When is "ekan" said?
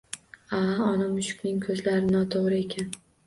2.65-2.93